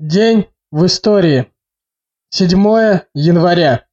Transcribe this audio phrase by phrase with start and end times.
[0.00, 1.52] День в истории.
[2.30, 2.50] 7
[3.14, 3.86] января.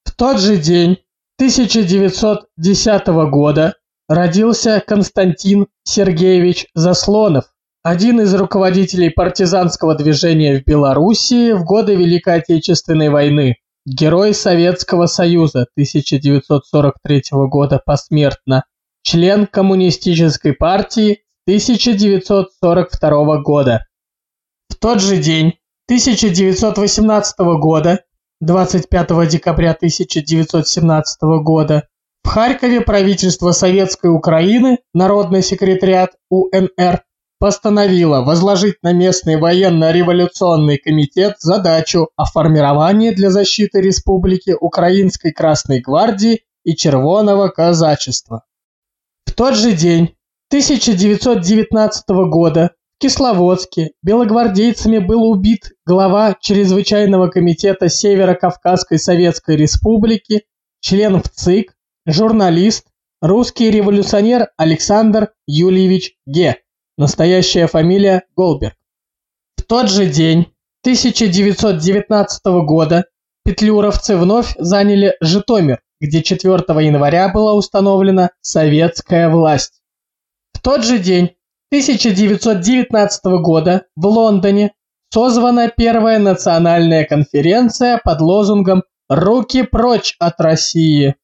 [0.03, 1.05] В тот же день
[1.39, 3.77] 1910 года
[4.09, 7.47] родился Константин Сергеевич Заслонов,
[7.83, 15.67] один из руководителей партизанского движения в Белоруссии в годы Великой Отечественной войны, герой Советского Союза
[15.75, 18.65] 1943 года посмертно,
[19.03, 23.87] член Коммунистической партии 1942 года.
[24.69, 25.55] В тот же день
[25.89, 28.05] 1918 года,
[28.41, 31.89] 25 декабря 1917 года,
[32.23, 37.03] в Харькове правительство Советской Украины, Народный секретариат УНР,
[37.39, 46.43] постановило возложить на местный военно-революционный комитет задачу о формировании для защиты республики Украинской Красной Гвардии
[46.63, 48.45] и Червоного казачества.
[49.27, 50.15] В тот же день
[50.51, 60.45] 1919 года в Кисловодске белогвардейцами был убит глава Чрезвычайного комитета Северо-Кавказской Советской Республики,
[60.79, 61.75] член ВЦИК
[62.07, 62.87] журналист,
[63.21, 66.59] русский революционер Александр Юльевич Ге,
[66.97, 68.75] настоящая фамилия Голберг.
[69.57, 73.05] В тот же день 1919 года
[73.45, 79.81] петлюровцы вновь заняли Житомир, где 4 января была установлена советская власть.
[80.53, 81.37] В тот же день
[81.71, 84.73] 1919 года в Лондоне
[85.11, 91.17] созвана первая национальная конференция под лозунгом «Руки прочь от России»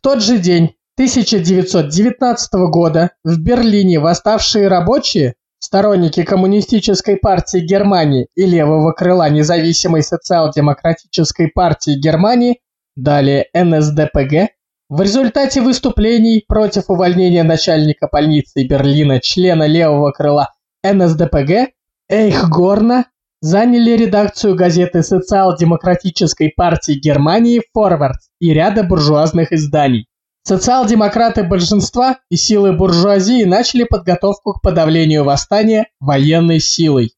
[0.00, 8.92] тот же день 1919 года в Берлине восставшие рабочие, сторонники Коммунистической партии Германии и левого
[8.92, 12.60] крыла независимой социал-демократической партии Германии,
[12.96, 14.52] далее НСДПГ,
[14.88, 20.52] в результате выступлений против увольнения начальника полиции Берлина, члена левого крыла
[20.84, 21.72] НСДПГ,
[22.08, 23.06] Эйхгорна,
[23.44, 30.06] заняли редакцию газеты социал-демократической партии Германии «Форвард» и ряда буржуазных изданий.
[30.44, 37.12] Социал-демократы большинства и силы буржуазии начали подготовку к подавлению восстания военной силой.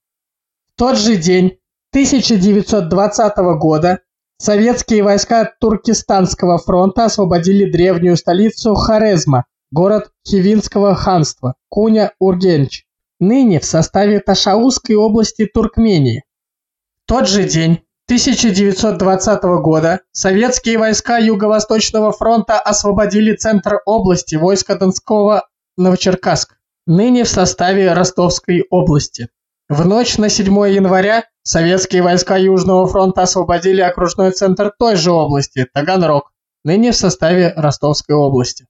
[0.74, 1.58] В тот же день
[1.92, 4.00] 1920 года
[4.38, 12.85] советские войска Туркестанского фронта освободили древнюю столицу Хорезма, город Хивинского ханства, Куня-Ургенч
[13.20, 16.24] ныне в составе Ташаузской области Туркмении.
[17.04, 25.48] В тот же день 1920 года советские войска Юго-Восточного фронта освободили центр области войска Донского
[25.76, 26.56] Новочеркасск,
[26.86, 29.28] ныне в составе Ростовской области.
[29.68, 35.66] В ночь на 7 января советские войска Южного фронта освободили окружной центр той же области,
[35.74, 38.66] Таганрог, ныне в составе Ростовской области.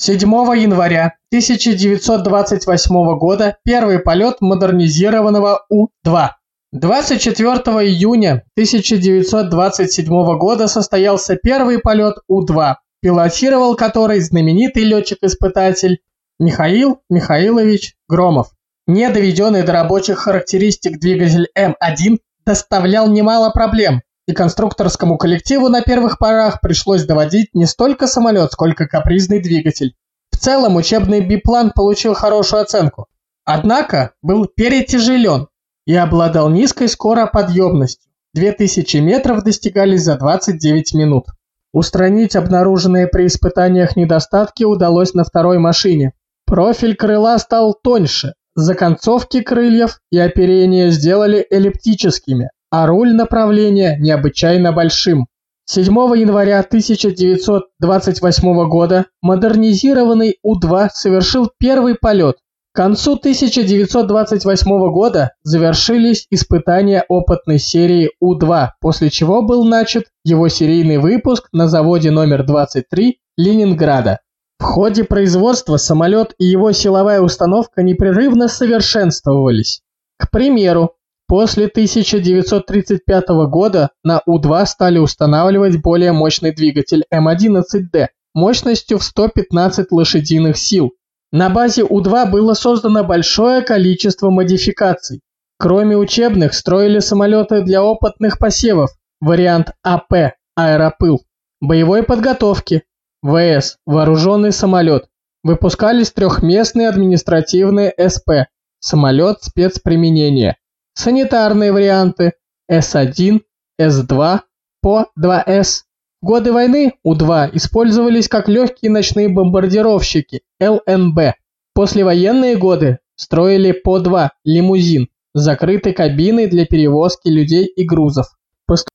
[0.00, 0.20] 7
[0.56, 6.28] января 1928 года первый полет модернизированного У-2.
[6.70, 7.52] 24
[7.84, 15.98] июня 1927 года состоялся первый полет У-2, пилотировал который знаменитый летчик-испытатель
[16.38, 18.52] Михаил Михаилович Громов.
[18.86, 26.18] Не доведенный до рабочих характеристик двигатель М1 доставлял немало проблем, и конструкторскому коллективу на первых
[26.18, 29.94] порах пришлось доводить не столько самолет, сколько капризный двигатель.
[30.30, 33.06] В целом учебный биплан получил хорошую оценку,
[33.46, 35.48] однако был перетяжелен
[35.86, 38.12] и обладал низкой скороподъемностью.
[38.34, 41.24] 2000 метров достигались за 29 минут.
[41.72, 46.12] Устранить обнаруженные при испытаниях недостатки удалось на второй машине.
[46.44, 55.26] Профиль крыла стал тоньше, законцовки крыльев и оперение сделали эллиптическими, а руль направления необычайно большим.
[55.66, 62.36] 7 января 1928 года модернизированный У-2 совершил первый полет.
[62.72, 70.98] К концу 1928 года завершились испытания опытной серии У-2, после чего был начат его серийный
[70.98, 74.20] выпуск на заводе номер 23 Ленинграда.
[74.58, 79.82] В ходе производства самолет и его силовая установка непрерывно совершенствовались.
[80.16, 80.94] К примеру,
[81.28, 90.56] После 1935 года на У-2 стали устанавливать более мощный двигатель М11Д мощностью в 115 лошадиных
[90.56, 90.92] сил.
[91.30, 95.20] На базе У-2 было создано большое количество модификаций.
[95.58, 98.90] Кроме учебных, строили самолеты для опытных посевов,
[99.20, 101.20] вариант АП– аэропыл,
[101.60, 102.84] боевой подготовки,
[103.22, 105.08] ВС– вооруженный самолет,
[105.42, 108.48] выпускались трехместные административные СП
[108.78, 110.56] самолет спецприменения,
[110.98, 112.32] санитарные варианты
[112.68, 113.40] С-1,
[113.78, 114.40] С-2,
[114.82, 115.82] ПО-2С.
[116.20, 121.34] В годы войны У-2 использовались как легкие ночные бомбардировщики ЛНБ.
[121.74, 128.26] Послевоенные годы строили ПО-2 лимузин с закрытой кабиной для перевозки людей и грузов.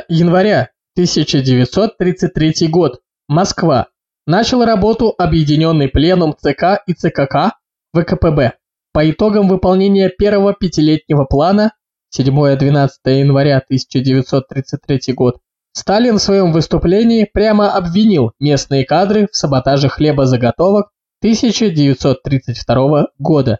[0.08, 3.02] января 1933 год.
[3.28, 3.88] Москва.
[4.28, 7.56] Начал работу Объединенный пленум ЦК и ЦКК
[7.92, 8.61] ВКПБ.
[8.94, 11.74] По итогам выполнения первого пятилетнего плана
[12.18, 15.38] 7-12 января 1933 год
[15.74, 20.90] Сталин в своем выступлении прямо обвинил местные кадры в саботаже хлебозаготовок
[21.22, 23.60] 1932 года.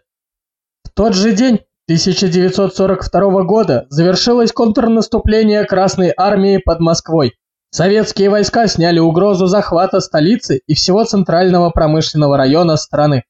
[0.84, 7.32] В тот же день 1942 года завершилось контрнаступление Красной Армии под Москвой.
[7.70, 13.24] Советские войска сняли угрозу захвата столицы и всего центрального промышленного района страны.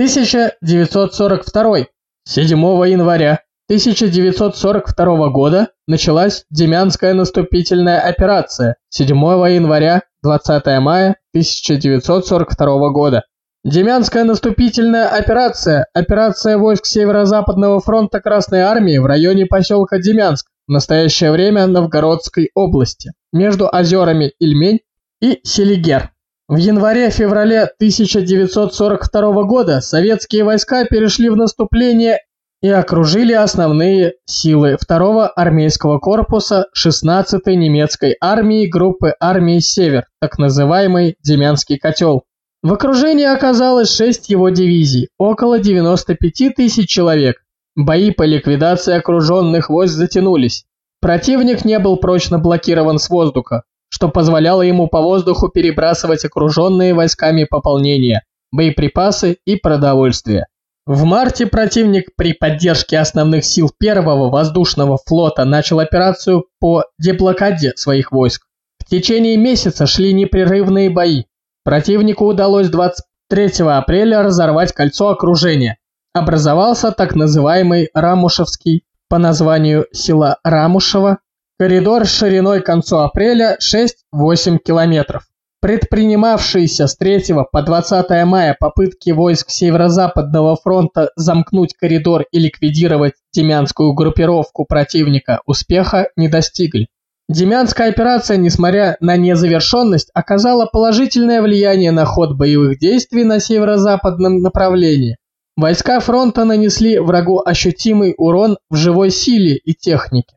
[0.00, 1.86] 1942.
[2.24, 2.58] 7
[2.88, 8.76] января 1942 года началась Демянская наступительная операция.
[8.88, 13.24] 7 января 20 мая 1942 года.
[13.62, 21.30] Демянская наступительная операция– операция войск Северо-Западного фронта Красной Армии в районе поселка Демянск, в настоящее
[21.30, 24.80] время Новгородской области, между озерами Ильмень
[25.20, 26.10] и Селигер.
[26.50, 32.18] В январе-феврале 1942 года советские войска перешли в наступление
[32.60, 41.14] и окружили основные силы 2-го армейского корпуса 16-й немецкой армии группы армии «Север», так называемый
[41.22, 42.24] Демянский котел.
[42.64, 47.36] В окружении оказалось 6 его дивизий, около 95 тысяч человек.
[47.76, 50.64] Бои по ликвидации окруженных войск затянулись.
[51.00, 57.44] Противник не был прочно блокирован с воздуха что позволяло ему по воздуху перебрасывать окруженные войсками
[57.44, 60.46] пополнения, боеприпасы и продовольствие.
[60.86, 68.12] В марте противник при поддержке основных сил первого воздушного флота начал операцию по деблокаде своих
[68.12, 68.46] войск.
[68.78, 71.24] В течение месяца шли непрерывные бои.
[71.64, 75.76] Противнику удалось 23 апреля разорвать кольцо окружения.
[76.12, 81.18] Образовался так называемый Рамушевский по названию села Рамушево
[81.60, 85.24] Коридор шириной к концу апреля 6-8 километров.
[85.60, 93.92] Предпринимавшиеся с 3 по 20 мая попытки войск Северо-Западного фронта замкнуть коридор и ликвидировать демянскую
[93.92, 96.88] группировку противника успеха не достигли.
[97.28, 105.18] Демянская операция, несмотря на незавершенность, оказала положительное влияние на ход боевых действий на северо-западном направлении.
[105.58, 110.36] Войска фронта нанесли врагу ощутимый урон в живой силе и технике.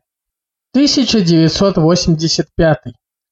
[0.74, 2.78] 1985.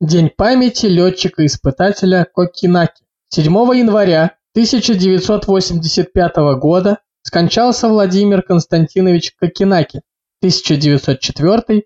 [0.00, 3.02] День памяти летчика-испытателя Кокинаки.
[3.30, 10.02] 7 января 1985 года скончался Владимир Константинович Кокинаки
[10.44, 11.82] 1904-1985.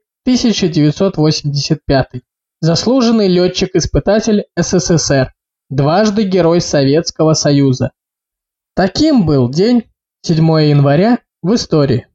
[2.60, 5.32] заслуженный летчик-испытатель СССР,
[5.70, 7.92] дважды Герой Советского Союза.
[8.74, 9.84] Таким был день
[10.20, 10.36] 7
[10.68, 12.08] января в истории.